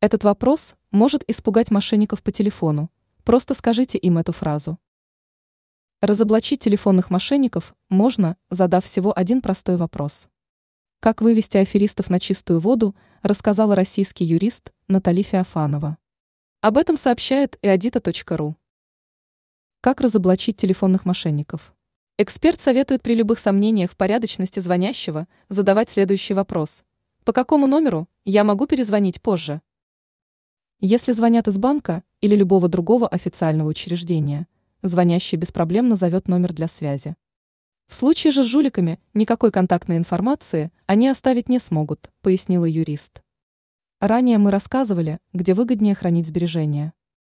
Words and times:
Этот 0.00 0.22
вопрос 0.22 0.76
может 0.92 1.28
испугать 1.28 1.72
мошенников 1.72 2.22
по 2.22 2.30
телефону. 2.30 2.88
Просто 3.24 3.54
скажите 3.54 3.98
им 3.98 4.18
эту 4.18 4.32
фразу. 4.32 4.78
Разоблачить 6.00 6.60
телефонных 6.60 7.10
мошенников 7.10 7.74
можно, 7.88 8.36
задав 8.48 8.84
всего 8.84 9.12
один 9.18 9.42
простой 9.42 9.76
вопрос. 9.76 10.28
Как 11.00 11.20
вывести 11.20 11.56
аферистов 11.56 12.10
на 12.10 12.20
чистую 12.20 12.60
воду, 12.60 12.94
рассказала 13.22 13.74
российский 13.74 14.24
юрист 14.24 14.72
Натали 14.86 15.22
Феофанова. 15.22 15.98
Об 16.60 16.78
этом 16.78 16.96
сообщает 16.96 17.58
и 17.60 17.66
адита.ру. 17.66 18.54
Как 19.80 20.00
разоблачить 20.00 20.56
телефонных 20.56 21.06
мошенников? 21.06 21.74
Эксперт 22.18 22.60
советует 22.60 23.02
при 23.02 23.16
любых 23.16 23.40
сомнениях 23.40 23.90
в 23.90 23.96
порядочности 23.96 24.60
звонящего 24.60 25.26
задавать 25.48 25.90
следующий 25.90 26.34
вопрос. 26.34 26.84
По 27.24 27.32
какому 27.32 27.66
номеру 27.66 28.08
я 28.24 28.44
могу 28.44 28.68
перезвонить 28.68 29.20
позже? 29.20 29.60
Если 30.80 31.10
звонят 31.10 31.48
из 31.48 31.58
банка 31.58 32.04
или 32.20 32.36
любого 32.36 32.68
другого 32.68 33.08
официального 33.08 33.68
учреждения, 33.68 34.46
звонящий 34.80 35.36
без 35.36 35.50
проблем 35.50 35.88
назовет 35.88 36.28
номер 36.28 36.52
для 36.52 36.68
связи. 36.68 37.16
В 37.88 37.96
случае 37.96 38.30
же 38.30 38.44
с 38.44 38.46
жуликами 38.46 39.00
никакой 39.12 39.50
контактной 39.50 39.96
информации 39.96 40.70
они 40.86 41.08
оставить 41.08 41.48
не 41.48 41.58
смогут, 41.58 42.12
пояснила 42.22 42.64
юрист. 42.64 43.22
Ранее 43.98 44.38
мы 44.38 44.52
рассказывали, 44.52 45.18
где 45.32 45.52
выгоднее 45.52 45.96
хранить 45.96 46.28
сбережения. 46.28 46.92